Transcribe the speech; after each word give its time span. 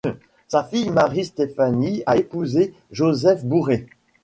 Sa 0.47 0.63
fille 0.63 0.89
Marie-Stéphanie 0.89 2.01
a 2.07 2.17
épousé 2.17 2.73
Joseph 2.91 3.45
Bourret. 3.45 3.85